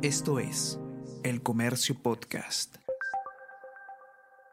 Esto 0.00 0.38
es 0.38 0.78
El 1.24 1.42
Comercio 1.42 2.00
Podcast. 2.00 2.76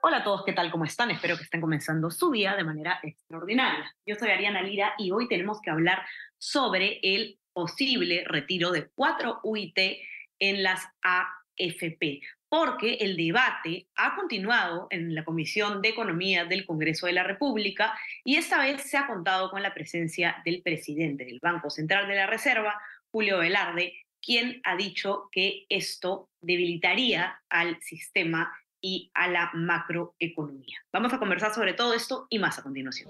Hola 0.02 0.18
a 0.18 0.24
todos, 0.24 0.44
¿qué 0.44 0.54
tal? 0.54 0.72
¿Cómo 0.72 0.86
están? 0.86 1.12
Espero 1.12 1.38
que 1.38 1.44
estén 1.44 1.62
comenzando 1.62 2.10
su 2.10 2.32
día 2.32 2.56
de 2.56 2.64
manera 2.64 3.00
extraordinaria. 3.04 3.96
Yo 4.08 4.16
soy 4.16 4.32
Ariana 4.32 4.64
Lira 4.64 4.96
y 4.98 5.12
hoy 5.12 5.28
tenemos 5.28 5.62
que 5.62 5.70
hablar 5.70 6.04
sobre 6.40 7.00
el 7.04 7.38
posible 7.54 8.24
retiro 8.26 8.72
de 8.72 8.90
cuatro 8.96 9.40
UIT 9.44 9.78
en 10.40 10.64
las 10.64 10.84
AFP, 11.04 12.22
porque 12.50 12.96
el 12.96 13.16
debate 13.16 13.88
ha 13.98 14.16
continuado 14.16 14.88
en 14.90 15.14
la 15.14 15.24
Comisión 15.24 15.80
de 15.84 15.90
Economía 15.90 16.46
del 16.46 16.66
Congreso 16.66 17.06
de 17.06 17.14
la 17.14 17.24
República 17.24 17.96
y 18.24 18.38
esta 18.38 18.58
vez 18.58 18.82
se 18.82 18.98
ha 18.98 19.06
contado 19.06 19.52
con 19.52 19.62
la 19.62 19.76
presencia 19.76 20.38
del 20.44 20.64
presidente 20.64 21.24
del 21.24 21.40
Banco 21.40 21.70
Central 21.70 22.08
de 22.08 22.16
la 22.16 22.26
Reserva, 22.26 22.82
Julio 23.12 23.38
Velarde, 23.38 24.05
quien 24.26 24.60
ha 24.64 24.76
dicho 24.76 25.30
que 25.32 25.66
esto 25.70 26.30
debilitaría 26.42 27.42
al 27.50 27.80
sistema 27.82 28.52
y 28.82 29.12
a 29.14 29.28
la 29.28 29.52
macroeconomía. 29.54 30.78
Vamos 30.92 31.14
a 31.14 31.20
conversar 31.20 31.54
sobre 31.54 31.74
todo 31.74 31.94
esto 31.94 32.28
y 32.30 32.40
más 32.40 32.58
a 32.60 32.64
continuación. 32.64 33.10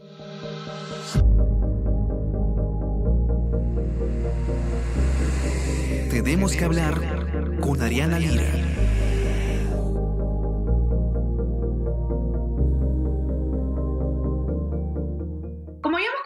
Tenemos 6.09 6.55
que 6.55 6.65
hablar 6.65 7.59
con 7.59 7.81
Ariana 7.81 8.19
Lira. 8.19 8.64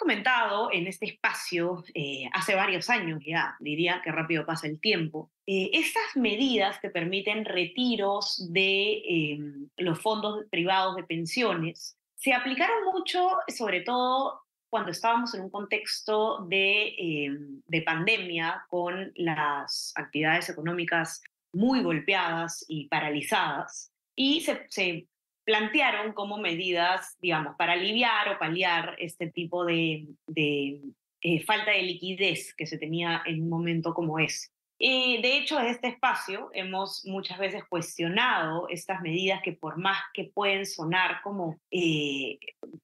Comentado 0.10 0.70
en 0.74 0.88
este 0.88 1.06
espacio 1.06 1.84
eh, 1.94 2.28
hace 2.34 2.56
varios 2.56 2.90
años 2.90 3.22
ya, 3.24 3.56
diría 3.60 4.02
que 4.04 4.12
rápido 4.12 4.44
pasa 4.44 4.66
el 4.66 4.82
tiempo, 4.82 5.30
eh, 5.46 5.70
estas 5.72 6.16
medidas 6.16 6.80
que 6.80 6.90
permiten 6.90 7.46
retiros 7.46 8.52
de 8.52 9.04
em, 9.06 9.70
los 9.78 10.02
fondos 10.02 10.46
privados 10.50 10.96
de 10.96 11.04
pensiones 11.04 11.96
se 12.16 12.34
aplicaron 12.34 12.86
mucho, 12.92 13.38
sobre 13.56 13.82
todo 13.82 14.42
cuando 14.68 14.90
estábamos 14.90 15.36
en 15.36 15.42
un 15.42 15.52
contexto 15.52 16.44
de, 16.48 16.96
em, 16.98 17.62
de 17.68 17.82
pandemia 17.84 18.66
con 18.68 19.12
las 19.14 19.94
actividades 19.96 20.50
económicas 20.50 21.22
muy 21.54 21.84
golpeadas 21.84 22.66
y 22.68 22.88
paralizadas, 22.88 23.92
y 24.16 24.42
se, 24.42 24.66
se 24.70 25.06
plantearon 25.50 26.14
como 26.14 26.38
medidas, 26.38 27.18
digamos, 27.20 27.56
para 27.56 27.74
aliviar 27.74 28.30
o 28.30 28.38
paliar 28.38 28.96
este 29.00 29.32
tipo 29.32 29.66
de, 29.66 30.06
eh, 30.36 31.44
falta 31.44 31.72
de 31.72 31.82
liquidez 31.82 32.54
que 32.54 32.68
se 32.68 32.78
tenía 32.78 33.24
en 33.26 33.42
un 33.42 33.50
momento 33.50 33.96
como 33.96 34.20
ese. 34.20 34.50
Eh, 34.82 35.22
de 35.22 35.38
hecho, 35.38 35.60
en 35.60 35.68
este 35.68 35.90
espacio 35.90 36.50
hemos 36.54 37.06
muchas 37.06 37.38
veces 37.38 37.64
cuestionado 37.68 38.70
estas 38.70 39.02
medidas 39.02 39.42
que 39.44 39.52
por 39.52 39.78
más 39.78 39.98
que 40.14 40.32
pueden 40.34 40.66
sonar 40.66 41.22
como 41.22 41.60
eh, 41.70 42.40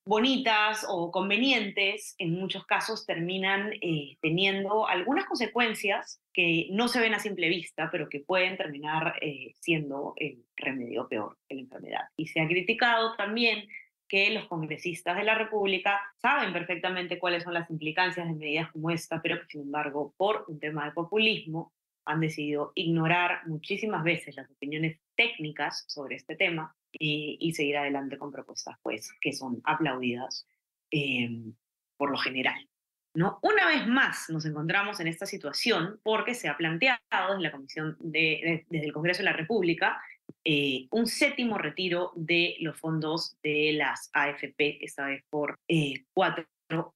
bonitas 0.06 0.86
o 0.90 1.10
convenientes, 1.10 2.16
en 2.18 2.34
muchos 2.34 2.66
casos 2.66 3.06
terminan 3.06 3.72
eh, 3.82 4.18
teniendo 4.22 4.86
algunas 4.88 5.26
consecuencias 5.26 6.20
que 6.34 6.68
no 6.72 6.90
se 6.90 7.00
ven 7.00 7.14
a 7.14 7.20
simple 7.20 7.48
vista, 7.48 7.88
pero 7.90 8.10
que 8.10 8.20
pueden 8.20 8.58
terminar 8.58 9.18
siendo 9.62 10.16
el 10.18 10.44
remedio 10.58 11.08
peor 11.08 11.38
que 11.48 11.56
la 11.56 11.62
enfermedad. 11.62 12.02
Y 12.26 12.28
se 12.28 12.42
ha 12.42 12.48
criticado 12.48 13.16
también 13.16 13.68
que 14.08 14.32
los 14.32 14.48
congresistas 14.48 15.16
de 15.16 15.24
la 15.24 15.36
República 15.36 16.02
saben 16.20 16.52
perfectamente 16.52 17.20
cuáles 17.20 17.44
son 17.44 17.54
las 17.54 17.70
implicancias 17.70 18.28
de 18.28 18.34
medidas 18.34 18.72
como 18.72 18.90
esta, 18.90 19.22
pero 19.22 19.40
que 19.40 19.46
sin 19.46 19.62
embargo, 19.62 20.16
por 20.18 20.46
un 20.48 20.60
tema 20.60 20.86
de 20.86 20.92
populismo, 20.92 21.72
han 22.04 22.20
decidido 22.20 22.72
ignorar 22.74 23.46
muchísimas 23.46 24.04
veces 24.04 24.36
las 24.36 24.50
opiniones 24.50 25.00
técnicas 25.16 25.86
sobre 25.88 26.16
este 26.16 26.36
tema 26.36 26.76
y, 26.92 27.54
seguir 27.54 27.78
adelante 27.78 28.18
con 28.18 28.32
propuestas 28.32 28.76
pues, 28.82 29.14
que 29.22 29.34
son 29.34 29.62
aplaudidas 29.64 30.48
em, 30.90 31.54
por 31.96 32.10
lo 32.10 32.18
general. 32.18 32.68
¿no? 33.14 33.38
Una 33.44 33.68
vez 33.68 33.86
más 33.86 34.30
nos 34.30 34.46
encontramos 34.46 35.00
en 35.00 35.08
esta 35.08 35.28
situación 35.28 36.00
porque 36.02 36.34
se 36.34 36.50
ha 36.50 36.58
planteado 36.58 37.00
desde 37.12 37.42
la 37.42 37.52
Comisión 37.52 37.98
de, 38.00 38.66
desde 38.68 38.86
el 38.88 38.94
Congreso 38.94 39.20
de 39.20 39.26
la 39.26 39.34
República 39.34 40.02
eh, 40.44 40.88
un 40.92 41.08
séptimo 41.08 41.58
retiro 41.58 42.12
de 42.16 42.56
los 42.60 42.80
fondos 42.80 43.38
de 43.44 43.74
las 43.74 44.10
AFP, 44.14 44.84
esta 44.84 45.08
vez 45.08 45.24
por 45.30 45.58
eh, 45.68 46.04
cuatro 46.14 46.46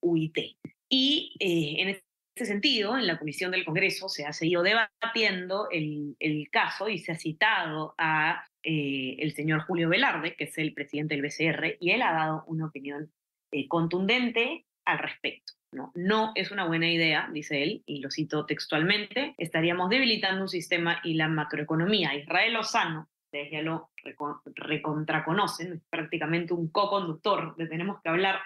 UIT. 0.01 0.37
Y 0.89 1.35
eh, 1.39 1.81
en 1.81 1.89
este 1.89 2.45
sentido, 2.45 2.97
en 2.97 3.05
la 3.05 3.19
Comisión 3.19 3.51
del 3.51 3.65
Congreso 3.65 4.09
se 4.09 4.25
ha 4.25 4.33
seguido 4.33 4.63
debatiendo 4.63 5.67
el, 5.71 6.15
caso 6.51 6.89
y 6.89 6.97
se 6.97 7.11
ha 7.11 7.15
citado 7.15 7.93
a 7.97 8.43
eh, 8.63 9.17
el 9.19 9.33
señor 9.33 9.61
Julio 9.61 9.89
Velarde, 9.89 10.35
que 10.35 10.45
es 10.45 10.57
el 10.57 10.73
presidente 10.73 11.15
del 11.15 11.23
BCR, 11.23 11.77
y 11.79 11.91
él 11.91 12.01
ha 12.01 12.11
dado 12.11 12.43
una 12.47 12.65
opinión 12.65 13.11
eh, 13.51 13.67
contundente 13.67 14.65
al 14.85 14.99
respecto. 14.99 15.53
¿no? 15.71 15.91
no 15.93 16.31
es 16.33 16.49
una 16.49 16.65
buena 16.65 16.89
idea, 16.89 17.29
dice 17.31 17.61
él, 17.61 17.83
y 17.85 17.99
lo 17.99 18.09
cito 18.09 18.47
textualmente, 18.47 19.35
estaríamos 19.37 19.91
debilitando 19.91 20.41
un 20.41 20.49
sistema 20.49 20.99
y 21.03 21.13
la 21.13 21.27
macroeconomía. 21.27 22.15
Israel 22.15 22.53
Lozano, 22.53 23.07
ustedes 23.29 23.51
ya 23.51 23.61
lo 23.61 23.91
recontraconocen, 24.55 25.73
es 25.73 25.81
prácticamente 25.89 26.53
un 26.53 26.69
co-conductor 26.69 27.55
de 27.57 27.67
Tenemos 27.67 28.01
que 28.01 28.09
hablar, 28.09 28.39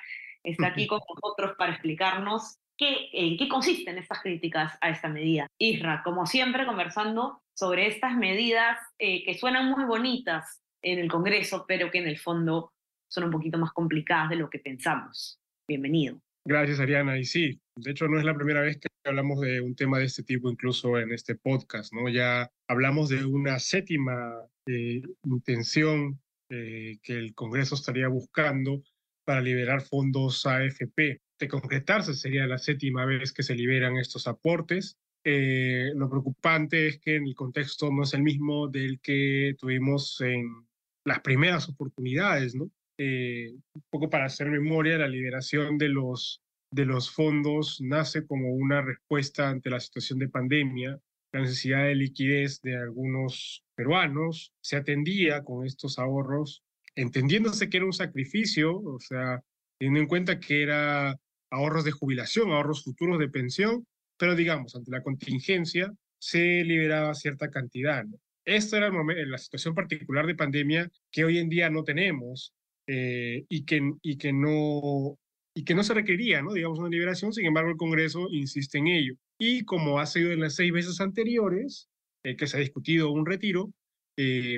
está 0.44 0.68
aquí 0.68 0.88
con 0.88 1.00
nosotros 1.00 1.56
para 1.58 1.72
explicarnos 1.72 2.60
¿Qué, 2.76 3.10
¿En 3.14 3.38
qué 3.38 3.48
consisten 3.48 4.00
estas 4.00 4.20
críticas 4.22 4.78
a 4.82 4.90
esta 4.90 5.08
medida? 5.08 5.48
Isra, 5.60 6.02
como 6.04 6.26
siempre, 6.26 6.66
conversando 6.66 7.44
sobre 7.56 7.86
estas 7.86 8.18
medidas 8.18 8.80
eh, 8.98 9.24
que 9.24 9.38
suenan 9.38 9.70
muy 9.70 9.86
bonitas 9.86 10.64
en 10.82 10.98
el 10.98 11.08
Congreso, 11.08 11.66
pero 11.68 11.92
que 11.92 12.00
en 12.00 12.08
el 12.08 12.18
fondo 12.18 12.74
son 13.08 13.26
un 13.26 13.32
poquito 13.32 13.60
más 13.60 13.72
complicadas 13.74 14.32
de 14.32 14.38
lo 14.38 14.50
que 14.50 14.58
pensamos. 14.58 15.40
Bienvenido. 15.68 16.20
Gracias, 16.46 16.80
Ariana. 16.80 17.20
Y 17.20 17.26
sí, 17.26 17.62
de 17.76 17.92
hecho 17.92 18.08
no 18.08 18.18
es 18.18 18.26
la 18.26 18.34
primera 18.34 18.62
vez 18.62 18.80
que 18.80 18.90
hablamos 19.06 19.40
de 19.40 19.62
un 19.62 19.76
tema 19.76 20.00
de 20.00 20.06
este 20.06 20.24
tipo, 20.24 20.50
incluso 20.50 20.98
en 20.98 21.14
este 21.14 21.36
podcast, 21.36 21.94
¿no? 21.94 22.10
Ya 22.10 22.50
hablamos 22.68 23.10
de 23.10 23.24
una 23.24 23.60
séptima 23.60 24.34
eh, 24.66 25.02
intención 25.26 26.22
eh, 26.50 26.98
que 27.02 27.18
el 27.18 27.34
Congreso 27.34 27.76
estaría 27.76 28.08
buscando 28.08 28.84
para 29.26 29.42
liberar 29.42 29.82
fondos 29.82 30.46
AFP 30.46 31.22
de 31.40 31.48
concretarse, 31.48 32.14
sería 32.14 32.48
la 32.48 32.58
séptima 32.58 33.06
vez 33.06 33.34
que 33.34 33.44
se 33.44 33.56
liberan 33.56 33.98
estos 33.98 34.28
aportes. 34.28 34.98
Eh, 35.26 35.92
lo 35.96 36.10
preocupante 36.10 36.88
es 36.88 37.00
que 37.00 37.16
en 37.16 37.28
el 37.28 37.36
contexto 37.36 37.90
no 37.92 38.04
es 38.04 38.14
el 38.14 38.24
mismo 38.24 38.68
del 38.68 39.00
que 39.00 39.56
tuvimos 39.58 40.20
en 40.22 40.46
las 41.06 41.22
primeras 41.22 41.68
oportunidades, 41.70 42.56
¿no? 42.56 42.70
Un 43.00 43.84
poco 43.90 44.10
para 44.10 44.26
hacer 44.26 44.50
memoria, 44.50 44.98
la 44.98 45.08
liberación 45.08 45.78
de 45.78 45.90
los, 45.90 46.42
de 46.72 46.86
los 46.86 47.10
fondos 47.12 47.82
nace 47.82 48.26
como 48.26 48.54
una 48.54 48.82
respuesta 48.82 49.50
ante 49.50 49.70
la 49.70 49.80
situación 49.80 50.20
de 50.20 50.30
pandemia, 50.30 51.00
la 51.34 51.42
necesidad 51.42 51.86
de 51.86 51.96
liquidez 51.96 52.62
de 52.62 52.78
algunos 52.78 53.63
peruanos. 53.76 54.54
Se 54.62 54.76
atendía 54.76 55.44
con 55.44 55.66
estos 55.66 56.00
ahorros, 56.00 56.64
entendiéndose 56.96 57.70
que 57.70 57.78
era 57.78 57.86
un 57.86 57.94
sacrificio, 57.94 58.78
o 58.78 59.00
sea, 59.00 59.42
teniendo 59.78 60.02
en 60.02 60.08
cuenta 60.08 60.40
que 60.40 60.64
era 60.64 61.18
ahorros 61.50 61.84
de 61.86 61.92
jubilación, 61.92 62.52
ahorros 62.52 62.84
futuros 62.84 63.20
de 63.20 63.30
pensión, 63.30 63.86
pero 64.18 64.36
digamos, 64.36 64.76
ante 64.76 64.92
la 64.92 65.04
contingencia 65.04 65.94
se 66.20 66.64
liberaba 66.64 67.14
cierta 67.14 67.50
cantidad. 67.50 68.06
Esta 68.46 68.78
era 68.78 68.92
la 68.92 69.38
situación 69.38 69.74
particular 69.74 70.26
de 70.26 70.36
pandemia 70.36 70.90
que 71.12 71.24
hoy 71.24 71.38
en 71.38 71.50
día 71.50 71.70
no 71.70 71.84
tenemos 71.84 72.54
eh, 72.88 73.46
y, 73.50 73.66
que, 73.66 73.94
y, 74.02 74.18
que 74.18 74.34
no, 74.34 75.18
y 75.54 75.64
que 75.64 75.76
no 75.76 75.84
se 75.84 75.94
requería, 75.94 76.42
¿no? 76.42 76.54
digamos, 76.54 76.80
una 76.80 76.90
liberación, 76.90 77.34
sin 77.34 77.46
embargo 77.46 77.70
el 77.70 77.78
Congreso 77.78 78.28
insiste 78.32 78.80
en 78.80 78.88
ello. 78.88 79.16
Y 79.38 79.64
como 79.64 80.00
ha 80.00 80.06
sido 80.06 80.32
en 80.32 80.42
las 80.42 80.56
seis 80.56 80.72
veces 80.72 81.00
anteriores 81.00 81.90
eh, 82.24 82.36
que 82.36 82.48
se 82.48 82.58
ha 82.58 82.60
discutido 82.60 83.12
un 83.12 83.26
retiro, 83.26 83.74
eh, 84.18 84.58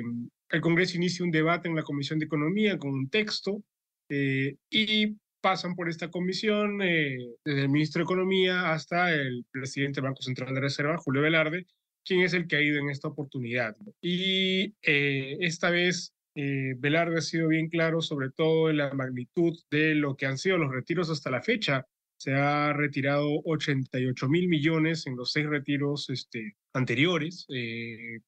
el 0.50 0.60
Congreso 0.60 0.96
inicia 0.96 1.24
un 1.24 1.30
debate 1.30 1.68
en 1.68 1.76
la 1.76 1.82
Comisión 1.82 2.18
de 2.18 2.26
Economía 2.26 2.78
con 2.78 2.90
un 2.90 3.08
texto 3.08 3.62
y 4.08 5.16
pasan 5.46 5.76
por 5.76 5.88
esta 5.88 6.10
comisión, 6.10 6.82
eh, 6.82 7.18
desde 7.44 7.62
el 7.62 7.68
ministro 7.68 8.00
de 8.00 8.04
Economía 8.04 8.72
hasta 8.72 9.14
el 9.14 9.44
presidente 9.52 10.00
del 10.00 10.08
Banco 10.10 10.20
Central 10.20 10.52
de 10.52 10.60
Reserva, 10.60 10.98
Julio 10.98 11.22
Velarde, 11.22 11.66
quien 12.04 12.22
es 12.22 12.34
el 12.34 12.48
que 12.48 12.56
ha 12.56 12.62
ido 12.62 12.80
en 12.80 12.90
esta 12.90 13.06
oportunidad. 13.06 13.76
Y 14.00 14.74
eh, 14.82 15.36
esta 15.38 15.70
vez 15.70 16.12
eh, 16.34 16.74
Velarde 16.78 17.18
ha 17.18 17.20
sido 17.20 17.46
bien 17.46 17.68
claro 17.68 18.00
sobre 18.00 18.30
todo 18.30 18.70
en 18.70 18.78
la 18.78 18.92
magnitud 18.92 19.56
de 19.70 19.94
lo 19.94 20.16
que 20.16 20.26
han 20.26 20.36
sido 20.36 20.58
los 20.58 20.72
retiros 20.72 21.10
hasta 21.10 21.30
la 21.30 21.42
fecha. 21.42 21.86
Se 22.18 22.34
ha 22.34 22.72
retirado 22.72 23.40
88 23.44 24.28
mil 24.28 24.48
millones 24.48 25.06
en 25.06 25.16
los 25.16 25.32
seis 25.32 25.46
retiros 25.46 26.08
este, 26.10 26.56
anteriores, 26.72 27.46
eh, 27.48 28.20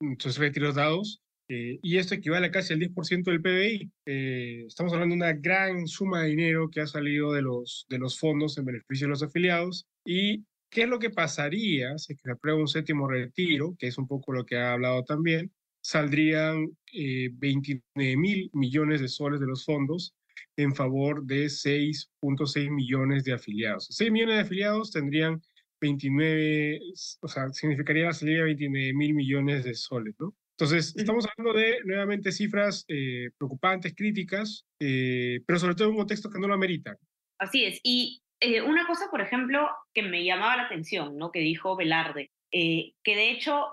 entonces 0.00 0.38
retiros 0.38 0.74
dados, 0.74 1.22
eh, 1.52 1.80
y 1.82 1.96
esto 1.96 2.14
equivale 2.14 2.46
a 2.46 2.50
casi 2.52 2.74
al 2.74 2.78
10% 2.78 3.24
del 3.24 3.42
PBI. 3.42 3.90
Eh, 4.06 4.64
estamos 4.68 4.92
hablando 4.92 5.14
de 5.14 5.16
una 5.16 5.32
gran 5.32 5.88
suma 5.88 6.22
de 6.22 6.28
dinero 6.28 6.70
que 6.70 6.80
ha 6.80 6.86
salido 6.86 7.32
de 7.32 7.42
los, 7.42 7.86
de 7.88 7.98
los 7.98 8.20
fondos 8.20 8.56
en 8.56 8.66
beneficio 8.66 9.08
de 9.08 9.10
los 9.10 9.22
afiliados 9.24 9.84
y 10.04 10.44
¿qué 10.70 10.82
es 10.82 10.88
lo 10.88 11.00
que 11.00 11.10
pasaría 11.10 11.98
si 11.98 12.14
se 12.14 12.30
aprueba 12.30 12.60
un 12.60 12.68
séptimo 12.68 13.08
retiro, 13.08 13.74
que 13.76 13.88
es 13.88 13.98
un 13.98 14.06
poco 14.06 14.32
lo 14.32 14.46
que 14.46 14.58
ha 14.58 14.74
hablado 14.74 15.02
también? 15.02 15.50
Saldrían 15.82 16.68
29 16.92 17.82
eh, 17.96 18.16
mil 18.16 18.48
millones 18.52 19.00
de 19.00 19.08
soles 19.08 19.40
de 19.40 19.46
los 19.46 19.64
fondos 19.64 20.14
en 20.56 20.74
favor 20.74 21.24
de 21.24 21.46
6.6 21.46 22.70
millones 22.70 23.24
de 23.24 23.32
afiliados. 23.32 23.86
6 23.90 24.10
millones 24.10 24.36
de 24.36 24.42
afiliados 24.42 24.90
tendrían 24.90 25.40
29, 25.80 26.80
o 27.20 27.28
sea, 27.28 27.48
significaría 27.52 28.06
la 28.06 28.12
salida 28.12 28.38
de 28.38 28.44
29 28.44 28.92
mil 28.94 29.14
millones 29.14 29.64
de 29.64 29.74
soles, 29.74 30.14
¿no? 30.18 30.34
Entonces, 30.60 30.94
estamos 30.94 31.26
hablando 31.26 31.58
de 31.58 31.78
nuevamente 31.84 32.32
cifras 32.32 32.84
eh, 32.86 33.30
preocupantes, 33.38 33.94
críticas, 33.94 34.66
eh, 34.78 35.40
pero 35.46 35.58
sobre 35.58 35.74
todo 35.74 35.86
en 35.88 35.92
un 35.92 36.00
contexto 36.00 36.28
que 36.28 36.38
no 36.38 36.48
lo 36.48 36.54
amerita. 36.54 36.98
Así 37.38 37.64
es. 37.64 37.80
Y 37.82 38.20
eh, 38.40 38.60
una 38.60 38.86
cosa, 38.86 39.06
por 39.10 39.22
ejemplo, 39.22 39.70
que 39.94 40.02
me 40.02 40.22
llamaba 40.22 40.58
la 40.58 40.64
atención, 40.64 41.16
¿no? 41.16 41.32
Que 41.32 41.40
dijo 41.40 41.76
Velarde, 41.76 42.30
que 42.50 42.92
de 43.04 43.30
hecho, 43.30 43.68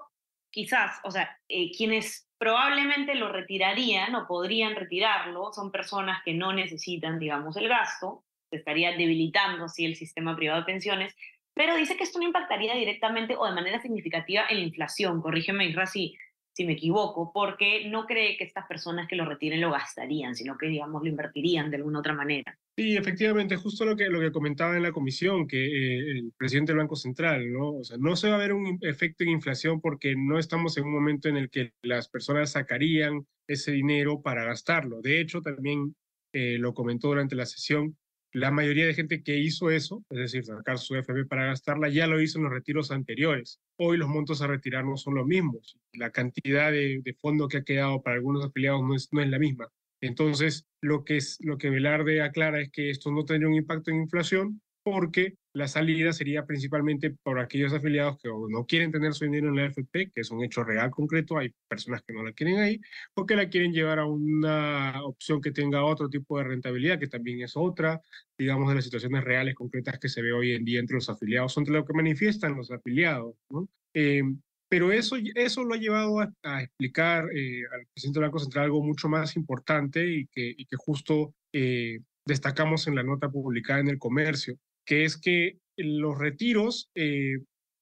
quizás, 0.57 0.99
o 1.03 1.11
sea, 1.11 1.39
quienes 1.77 2.27
probablemente 2.39 3.13
lo 3.13 3.31
retirarían 3.31 4.15
o 4.15 4.25
podrían 4.25 4.75
retirarlo 4.75 5.53
son 5.53 5.71
personas 5.71 6.23
que 6.25 6.33
no 6.33 6.51
necesitan, 6.51 7.19
digamos, 7.19 7.57
el 7.57 7.69
gasto, 7.69 8.23
se 8.49 8.55
estaría 8.55 8.89
debilitando 8.97 9.65
así 9.65 9.85
el 9.85 9.95
sistema 9.95 10.35
privado 10.35 10.61
de 10.61 10.65
pensiones, 10.65 11.15
pero 11.53 11.75
dice 11.75 11.95
que 11.95 12.05
esto 12.05 12.17
no 12.17 12.25
impactaría 12.25 12.73
directamente 12.73 13.35
o 13.37 13.45
de 13.45 13.51
manera 13.51 13.79
significativa 13.79 14.45
en 14.49 14.57
la 14.57 14.63
inflación. 14.63 15.21
Corrígeme, 15.21 15.67
Isra, 15.67 15.85
si, 15.85 16.17
si 16.57 16.65
me 16.65 16.73
equivoco, 16.73 17.31
porque 17.31 17.87
no 17.87 18.07
cree 18.07 18.35
que 18.35 18.43
estas 18.43 18.65
personas 18.65 19.07
que 19.07 19.15
lo 19.15 19.25
retiren 19.25 19.61
lo 19.61 19.71
gastarían, 19.71 20.33
sino 20.33 20.57
que, 20.57 20.65
digamos, 20.65 21.03
lo 21.03 21.07
invertirían 21.07 21.69
de 21.69 21.77
alguna 21.77 21.99
otra 21.99 22.13
manera. 22.13 22.57
Sí, 22.75 22.97
efectivamente, 22.97 23.55
justo 23.57 23.85
lo 23.85 23.95
que, 23.95 24.09
lo 24.09 24.19
que 24.19 24.31
comentaba 24.31 24.75
en 24.75 24.81
la 24.81 24.91
comisión, 24.91 25.47
que 25.47 25.67
eh, 25.67 26.11
el 26.17 26.33
presidente 26.35 26.71
del 26.71 26.79
Banco 26.79 26.95
Central, 26.95 27.53
¿no? 27.53 27.73
O 27.73 27.83
sea, 27.83 27.97
no 27.99 28.15
se 28.15 28.29
va 28.29 28.37
a 28.37 28.39
ver 28.39 28.53
un 28.53 28.79
efecto 28.81 29.23
en 29.23 29.29
inflación 29.29 29.79
porque 29.79 30.15
no 30.17 30.39
estamos 30.39 30.75
en 30.79 30.85
un 30.85 30.93
momento 30.93 31.29
en 31.29 31.37
el 31.37 31.51
que 31.51 31.73
las 31.83 32.09
personas 32.09 32.53
sacarían 32.53 33.27
ese 33.47 33.71
dinero 33.71 34.23
para 34.23 34.43
gastarlo. 34.43 34.99
De 35.01 35.21
hecho, 35.21 35.43
también 35.43 35.95
eh, 36.33 36.57
lo 36.57 36.73
comentó 36.73 37.09
durante 37.09 37.35
la 37.35 37.45
sesión, 37.45 37.95
la 38.33 38.51
mayoría 38.51 38.85
de 38.85 38.93
gente 38.93 39.23
que 39.23 39.37
hizo 39.37 39.69
eso, 39.69 40.03
es 40.09 40.17
decir, 40.17 40.45
sacar 40.45 40.77
su 40.77 40.95
FP 40.95 41.25
para 41.25 41.45
gastarla, 41.45 41.89
ya 41.89 42.07
lo 42.07 42.21
hizo 42.21 42.37
en 42.37 42.45
los 42.45 42.53
retiros 42.53 42.91
anteriores. 42.91 43.59
Hoy 43.77 43.97
los 43.97 44.09
montos 44.09 44.41
a 44.41 44.47
retirar 44.47 44.85
no 44.85 44.97
son 44.97 45.15
los 45.15 45.25
mismos. 45.25 45.77
La 45.93 46.11
cantidad 46.11 46.71
de, 46.71 47.01
de 47.03 47.13
fondo 47.13 47.47
que 47.47 47.57
ha 47.57 47.63
quedado 47.63 48.01
para 48.01 48.15
algunos 48.15 48.45
afiliados 48.45 48.83
no 48.83 48.95
es, 48.95 49.09
no 49.11 49.21
es 49.21 49.29
la 49.29 49.39
misma. 49.39 49.67
Entonces, 50.01 50.67
lo 50.81 51.03
que, 51.03 51.17
es, 51.17 51.37
lo 51.41 51.57
que 51.57 51.69
Velarde 51.69 52.21
aclara 52.21 52.61
es 52.61 52.69
que 52.71 52.89
esto 52.89 53.11
no 53.11 53.25
tendría 53.25 53.47
un 53.47 53.55
impacto 53.55 53.91
en 53.91 54.01
inflación 54.01 54.61
porque 54.89 55.35
la 55.51 55.67
salida 55.67 56.13
sería 56.13 56.45
principalmente 56.45 57.11
por 57.11 57.39
aquellos 57.39 57.73
afiliados 57.73 58.17
que 58.23 58.29
no 58.29 58.65
quieren 58.65 58.89
tener 58.89 59.13
su 59.13 59.25
dinero 59.25 59.49
en 59.49 59.57
la 59.57 59.65
AFP, 59.65 60.11
que 60.13 60.21
es 60.21 60.31
un 60.31 60.41
hecho 60.45 60.63
real 60.63 60.91
concreto, 60.91 61.37
hay 61.37 61.53
personas 61.67 62.03
que 62.03 62.13
no 62.13 62.23
la 62.23 62.31
quieren 62.31 62.59
ahí, 62.59 62.79
o 63.13 63.25
que 63.25 63.35
la 63.35 63.49
quieren 63.49 63.73
llevar 63.73 63.99
a 63.99 64.05
una 64.05 65.03
opción 65.03 65.41
que 65.41 65.51
tenga 65.51 65.83
otro 65.83 66.07
tipo 66.07 66.37
de 66.37 66.45
rentabilidad, 66.45 66.99
que 66.99 67.09
también 67.09 67.41
es 67.41 67.57
otra, 67.57 67.99
digamos, 68.37 68.69
de 68.69 68.75
las 68.75 68.85
situaciones 68.85 69.25
reales 69.25 69.55
concretas 69.55 69.99
que 69.99 70.07
se 70.07 70.21
ve 70.21 70.31
hoy 70.31 70.53
en 70.53 70.63
día 70.63 70.79
entre 70.79 70.95
los 70.95 71.09
afiliados, 71.09 71.57
entre 71.57 71.73
lo 71.73 71.83
que 71.83 71.93
manifiestan 71.93 72.55
los 72.55 72.71
afiliados. 72.71 73.35
¿no? 73.49 73.67
Eh, 73.93 74.23
pero 74.69 74.93
eso, 74.93 75.17
eso 75.35 75.65
lo 75.65 75.73
ha 75.73 75.77
llevado 75.77 76.21
a, 76.21 76.61
explicar 76.61 77.25
eh, 77.35 77.63
al 77.73 77.85
presidente 77.93 78.19
del 78.19 78.29
Banco 78.29 78.39
Central 78.39 78.65
algo 78.65 78.83
mucho 78.85 79.09
más 79.09 79.35
importante 79.35 80.07
y 80.09 80.27
que, 80.27 80.53
y 80.57 80.65
que 80.65 80.77
justo 80.77 81.33
eh, 81.51 81.99
destacamos 82.25 82.87
en 82.87 82.95
la 82.95 83.03
nota 83.03 83.29
publicada 83.29 83.81
en 83.81 83.89
el 83.89 83.99
comercio, 83.99 84.57
que 84.87 85.03
es 85.03 85.17
que 85.17 85.59
los 85.77 86.17
retiros 86.17 86.89
eh, 86.95 87.37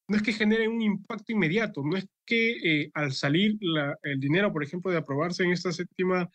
no 0.10 0.18
es 0.18 0.24
que 0.24 0.34
generen 0.34 0.72
un 0.72 0.82
impacto 0.82 1.32
inmediato, 1.32 1.82
no 1.84 1.96
es 1.96 2.06
que 2.26 2.90
al 2.94 3.14
salir 3.14 3.58
el 4.04 4.20
dinero, 4.20 4.52
por 4.52 4.64
ejemplo, 4.64 4.92
de 4.92 4.98
aprobarse 4.98 5.44
en 5.44 5.52
esta 5.52 5.72
séptima 5.72 6.30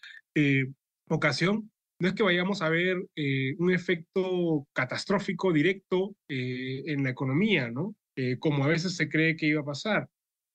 ocasión, 1.09 1.71
no 2.01 2.09
es 2.09 2.15
que 2.15 2.23
vayamos 2.23 2.63
a 2.63 2.69
ver 2.69 2.97
un 3.59 3.73
efecto 3.73 4.67
catastrófico 4.73 5.53
directo 5.53 6.17
en 6.29 7.05
la 7.05 7.11
economía, 7.11 7.71
¿no? 7.71 7.95
como 8.41 8.65
a 8.65 8.69
veces 8.69 8.97
se 8.97 9.09
cree 9.09 9.37
que 9.37 9.47
iba 9.47 9.61
a 9.61 9.65
pasar. 9.65 10.09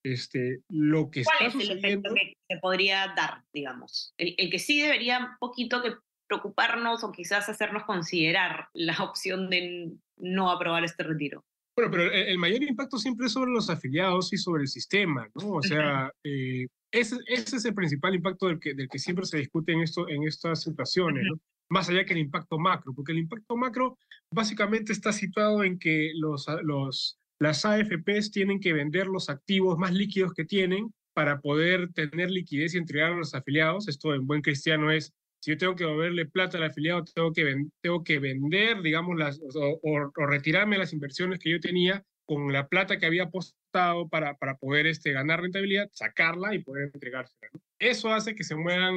Este, 0.06 0.60
lo 0.70 1.10
que 1.10 1.24
¿Cuál 1.24 1.50
es 1.50 1.56
el 1.56 1.80
efecto 1.80 2.14
que 2.14 2.34
se 2.48 2.60
podría 2.60 3.12
dar, 3.18 3.42
digamos? 3.52 4.14
El, 4.20 4.52
que 4.52 4.60
sí 4.60 4.80
debería 4.80 5.18
un 5.18 5.38
poquito 5.40 5.82
que 5.82 5.94
preocuparnos 6.28 7.04
o 7.04 7.12
quizás 7.12 7.50
hacernos 7.50 7.84
considerar 7.84 8.70
la 8.74 8.96
opción 9.04 9.50
de 9.50 9.92
no 10.18 10.52
aprobar 10.52 10.84
este 10.84 11.04
retiro. 11.04 11.44
Bueno, 11.78 11.92
pero 11.92 12.10
el, 12.10 12.38
mayor 12.38 12.64
impacto 12.64 12.98
siempre 12.98 13.28
es 13.28 13.34
sobre 13.34 13.52
los 13.52 13.70
afiliados 13.70 14.32
y 14.32 14.38
sobre 14.38 14.62
el 14.62 14.70
sistema, 14.70 15.28
¿no? 15.36 15.56
O 15.56 15.62
sea, 15.62 16.10
eh, 16.24 16.68
ese, 16.90 17.18
ese, 17.28 17.58
es 17.58 17.66
el 17.66 17.74
principal 17.74 18.16
impacto 18.16 18.48
del 18.48 18.62
que, 18.62 18.74
del 18.74 18.88
que 18.88 18.98
siempre 18.98 19.26
se 19.26 19.38
discute 19.38 19.74
en, 19.74 19.82
esto, 19.82 20.08
en 20.08 20.24
estas 20.24 20.62
situaciones, 20.62 21.26
¿no? 21.30 21.38
Más 21.68 21.90
allá 21.90 22.06
que 22.06 22.14
el 22.14 22.20
impacto 22.20 22.58
macro, 22.60 22.94
porque 22.94 23.12
el 23.12 23.18
impacto 23.18 23.58
macro 23.58 23.98
básicamente 24.32 24.94
está 24.94 25.12
situado 25.12 25.64
en 25.64 25.78
que 25.78 26.12
los, 26.16 26.46
los 26.62 27.20
las 27.40 27.66
AFPs 27.66 28.32
tienen 28.32 28.60
que 28.60 28.74
vender 28.74 29.08
los 29.08 29.30
activos 29.30 29.78
más 29.78 29.94
líquidos 29.94 30.34
que 30.34 30.46
tienen 30.46 30.94
para 31.14 31.42
poder 31.42 31.92
tener 31.94 32.32
liquidez 32.32 32.74
y 32.74 32.78
entregar 32.78 33.14
a 33.14 33.18
los 33.18 33.36
afiliados. 33.36 33.88
Esto 33.88 34.14
en 34.14 34.26
buen 34.26 34.42
cristiano 34.42 34.92
es, 34.92 35.14
si 35.46 35.52
yo 35.52 35.58
tengo 35.60 35.76
que 35.76 35.86
moverle 35.86 36.26
plata 36.26 36.58
al 36.58 36.64
afiliado, 36.64 37.04
tengo 37.04 37.32
que, 37.32 37.66
tengo 37.80 38.04
que 38.04 38.18
vender, 38.18 38.82
digamos, 38.82 39.16
las, 39.16 39.40
o, 39.54 40.12
retirarme 40.16 40.76
las 40.76 40.92
inversiones 40.92 41.38
que 41.38 41.52
yo 41.52 41.60
tenía 41.60 42.04
con 42.26 42.52
la 42.52 42.68
plata 42.68 42.98
que 42.98 43.06
había 43.06 43.26
apostado 43.26 44.10
para, 44.10 44.38
para 44.38 44.58
poder 44.58 44.88
este, 44.88 45.12
ganar 45.12 45.42
rentabilidad, 45.42 45.88
sacarla 45.94 46.56
y 46.56 46.64
poder 46.64 46.90
entregársela. 46.92 47.52
Eso 47.78 48.12
hace 48.12 48.34
que 48.34 48.44
se 48.44 48.56
muevan 48.56 48.96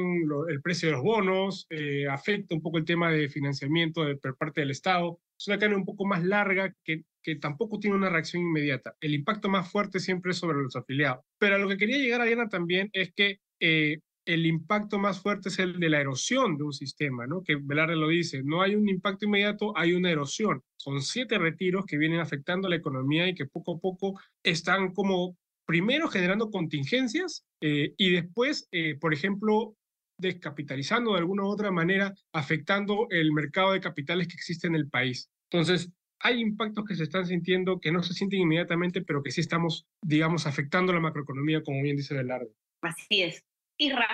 el 0.49 0.59
precio 0.63 0.89
de 0.89 0.95
los 0.95 1.03
bonos, 1.03 1.67
eh, 1.69 2.07
afecta 2.07 2.55
un 2.55 2.63
poco 2.63 2.79
el 2.79 2.85
tema 2.85 3.11
de 3.11 3.29
financiamiento 3.29 4.03
de, 4.03 4.15
por 4.17 4.35
parte 4.35 4.61
del 4.61 4.71
Estado. 4.71 5.19
Es 5.37 5.47
una 5.47 5.59
cadena 5.59 5.77
un 5.77 5.85
poco 5.85 6.07
más 6.07 6.23
larga 6.23 6.73
que 6.83 7.03
que 7.21 7.35
tampoco 7.35 7.79
tiene 7.79 7.97
una 7.97 8.09
reacción 8.09 8.43
inmediata. 8.43 8.95
El 9.01 9.13
impacto 9.13 9.49
más 9.49 9.69
fuerte 9.69 9.99
siempre 9.99 10.31
es 10.31 10.37
sobre 10.37 10.59
los 10.59 10.75
afiliados. 10.75 11.25
Pero 11.37 11.55
a 11.55 11.57
lo 11.57 11.67
que 11.67 11.77
quería 11.77 11.97
llegar, 11.97 12.25
Diana, 12.25 12.47
también 12.47 12.89
es 12.93 13.11
que 13.13 13.39
eh, 13.59 13.99
el 14.25 14.45
impacto 14.45 14.99
más 14.99 15.21
fuerte 15.21 15.49
es 15.49 15.59
el 15.59 15.79
de 15.79 15.89
la 15.89 16.01
erosión 16.01 16.57
de 16.57 16.63
un 16.63 16.73
sistema, 16.73 17.25
¿no? 17.25 17.43
Que 17.43 17.55
Velarde 17.55 17.95
lo 17.95 18.09
dice, 18.09 18.43
no 18.43 18.61
hay 18.61 18.75
un 18.75 18.87
impacto 18.87 19.25
inmediato, 19.25 19.73
hay 19.75 19.93
una 19.93 20.11
erosión. 20.11 20.61
Son 20.77 21.01
siete 21.01 21.37
retiros 21.37 21.85
que 21.85 21.97
vienen 21.97 22.19
afectando 22.19 22.69
la 22.69 22.75
economía 22.75 23.27
y 23.27 23.33
que 23.33 23.45
poco 23.45 23.75
a 23.75 23.79
poco 23.79 24.19
están 24.43 24.93
como, 24.93 25.37
primero 25.65 26.07
generando 26.07 26.49
contingencias 26.51 27.45
eh, 27.61 27.93
y 27.97 28.11
después, 28.11 28.67
eh, 28.71 28.95
por 28.99 29.13
ejemplo, 29.13 29.75
descapitalizando 30.19 31.13
de 31.13 31.19
alguna 31.19 31.43
u 31.43 31.47
otra 31.47 31.71
manera, 31.71 32.13
afectando 32.33 33.07
el 33.09 33.31
mercado 33.31 33.73
de 33.73 33.79
capitales 33.79 34.27
que 34.27 34.35
existe 34.35 34.67
en 34.67 34.75
el 34.75 34.89
país. 34.89 35.29
Entonces, 35.51 35.91
hay 36.21 36.41
impactos 36.41 36.85
que 36.85 36.95
se 36.95 37.03
están 37.03 37.25
sintiendo 37.25 37.79
que 37.79 37.91
no 37.91 38.03
se 38.03 38.13
sienten 38.13 38.41
inmediatamente, 38.41 39.01
pero 39.01 39.23
que 39.23 39.31
sí 39.31 39.41
estamos, 39.41 39.87
digamos, 40.01 40.45
afectando 40.45 40.93
la 40.93 40.99
macroeconomía, 40.99 41.63
como 41.63 41.81
bien 41.81 41.95
dice 41.95 42.13
Belardo. 42.13 42.49
Así 42.81 43.23
es. 43.23 43.43
Irra, 43.79 44.07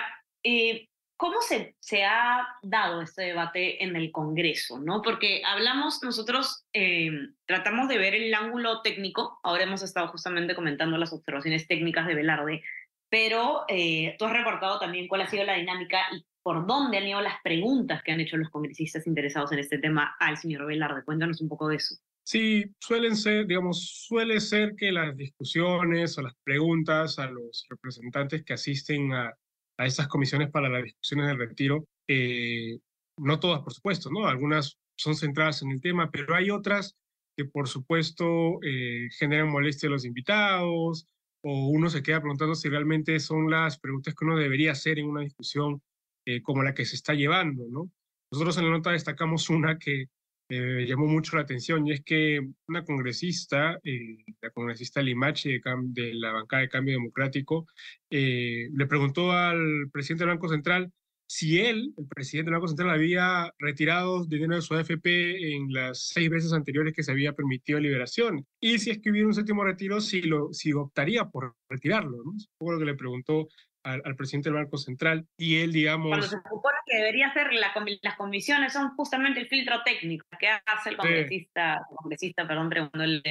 eh, 0.44 0.88
¿cómo 1.16 1.40
se, 1.40 1.74
se 1.80 2.04
ha 2.04 2.46
dado 2.62 3.02
este 3.02 3.22
debate 3.22 3.82
en 3.82 3.96
el 3.96 4.12
Congreso? 4.12 4.78
¿no? 4.78 5.02
Porque 5.02 5.42
hablamos, 5.44 6.02
nosotros 6.04 6.64
eh, 6.72 7.10
tratamos 7.46 7.88
de 7.88 7.98
ver 7.98 8.14
el 8.14 8.32
ángulo 8.32 8.80
técnico, 8.82 9.40
ahora 9.42 9.64
hemos 9.64 9.82
estado 9.82 10.06
justamente 10.08 10.54
comentando 10.54 10.96
las 10.98 11.12
observaciones 11.12 11.66
técnicas 11.66 12.06
de 12.06 12.14
Velarde, 12.14 12.62
pero 13.10 13.64
eh, 13.68 14.14
tú 14.18 14.26
has 14.26 14.32
reportado 14.32 14.78
también 14.78 15.08
cuál 15.08 15.22
ha 15.22 15.26
sido 15.26 15.44
la 15.44 15.54
dinámica 15.54 15.98
y 16.12 16.24
por 16.44 16.64
dónde 16.64 16.98
han 16.98 17.08
ido 17.08 17.20
las 17.20 17.42
preguntas 17.42 18.04
que 18.04 18.12
han 18.12 18.20
hecho 18.20 18.36
los 18.36 18.50
congresistas 18.50 19.04
interesados 19.08 19.50
en 19.50 19.58
este 19.58 19.78
tema 19.78 20.14
al 20.20 20.36
señor 20.36 20.64
Velarde. 20.66 21.04
Cuéntanos 21.04 21.40
un 21.40 21.48
poco 21.48 21.66
de 21.66 21.76
eso. 21.76 21.96
Sí, 22.22 22.64
suelen 22.78 23.16
ser, 23.16 23.46
digamos, 23.46 24.04
suele 24.06 24.40
ser 24.40 24.76
que 24.76 24.92
las 24.92 25.16
discusiones 25.16 26.16
o 26.18 26.22
las 26.22 26.34
preguntas 26.44 27.18
a 27.18 27.26
los 27.26 27.66
representantes 27.68 28.44
que 28.44 28.52
asisten 28.52 29.12
a, 29.12 29.32
a 29.78 29.86
estas 29.86 30.08
comisiones 30.08 30.50
para 30.50 30.68
las 30.68 30.84
discusiones 30.84 31.26
del 31.26 31.38
retiro, 31.38 31.86
eh, 32.08 32.78
no 33.18 33.40
todas, 33.40 33.60
por 33.62 33.72
supuesto, 33.72 34.10
¿no? 34.10 34.26
Algunas 34.26 34.78
son 34.96 35.14
centradas 35.14 35.62
en 35.62 35.70
el 35.70 35.80
tema, 35.80 36.10
pero 36.10 36.34
hay 36.34 36.50
otras 36.50 36.96
que, 37.36 37.44
por 37.44 37.68
supuesto, 37.68 38.58
eh, 38.62 39.08
generan 39.18 39.50
molestia 39.50 39.88
a 39.88 39.92
los 39.92 40.04
invitados, 40.04 41.06
o 41.42 41.68
uno 41.68 41.88
se 41.90 42.02
queda 42.02 42.20
preguntando 42.20 42.54
si 42.54 42.68
realmente 42.68 43.20
son 43.20 43.50
las 43.50 43.78
preguntas 43.78 44.14
que 44.14 44.24
uno 44.24 44.36
debería 44.36 44.72
hacer 44.72 44.98
en 44.98 45.06
una 45.06 45.20
discusión 45.20 45.80
eh, 46.26 46.42
como 46.42 46.62
la 46.62 46.74
que 46.74 46.84
se 46.84 46.96
está 46.96 47.14
llevando, 47.14 47.64
¿no? 47.70 47.90
Nosotros 48.32 48.58
en 48.58 48.64
la 48.64 48.70
nota 48.72 48.90
destacamos 48.90 49.48
una 49.48 49.78
que 49.78 50.06
eh, 50.48 50.86
llamó 50.88 51.06
mucho 51.06 51.36
la 51.36 51.42
atención 51.42 51.86
y 51.86 51.92
es 51.92 52.02
que 52.02 52.40
una 52.68 52.84
congresista, 52.84 53.78
eh, 53.84 54.18
la 54.40 54.50
congresista 54.50 55.02
Limache 55.02 55.48
de, 55.50 55.60
de, 55.88 56.14
la 56.14 56.32
bancada 56.32 56.62
de 56.62 56.68
Cambio 56.68 56.94
Democrático, 56.94 57.66
le 58.10 58.86
preguntó 58.88 59.32
al 59.32 59.90
presidente 59.92 60.24
del 60.24 60.34
Banco 60.34 60.48
Central 60.48 60.92
si 61.28 61.58
él, 61.58 61.92
el 61.96 62.06
presidente 62.06 62.50
del 62.50 62.60
Banco 62.60 62.68
Central, 62.68 62.90
había 62.90 63.52
retirado 63.58 64.24
dinero 64.26 64.54
de 64.54 64.62
su 64.62 64.74
AFP 64.74 65.54
en 65.54 65.72
las 65.72 66.08
seis 66.08 66.30
veces 66.30 66.52
anteriores 66.52 66.94
que 66.94 67.02
se 67.02 67.10
había 67.10 67.32
permitido 67.32 67.80
liberación. 67.80 68.46
Y 68.60 68.78
si 68.78 68.90
es 68.90 68.98
que 69.00 69.10
hubiera 69.10 69.26
un 69.26 69.34
séptimo 69.34 69.64
retiro, 69.64 70.00
si, 70.00 70.22
lo, 70.22 70.52
si 70.52 70.72
optaría 70.72 71.24
por 71.24 71.56
retirarlo. 71.68 72.22
¿no? 72.24 72.32
Es 72.36 72.48
lo 72.60 72.78
que 72.78 72.84
le 72.84 72.94
preguntó 72.94 73.48
al, 73.86 74.16
presidente 74.16 74.50
del 74.50 74.58
Banco 74.58 74.78
Central 74.78 75.26
y 75.38 75.56
él, 75.56 75.72
digamos... 75.72 76.08
Cuando 76.08 76.26
se 76.26 76.36
supone 76.36 76.76
que 76.84 76.96
debería 76.96 77.32
ser, 77.32 77.48
las 77.52 78.16
comisiones 78.16 78.72
son 78.72 78.94
justamente 78.96 79.40
el 79.40 79.48
filtro 79.48 79.76
técnico 79.84 80.26
que 80.38 80.48
hace 80.48 80.90
el 80.90 80.96
congresista, 80.96 81.82
congresista 81.96 82.46
perdón, 82.46 82.68
preguntándole 82.68 83.22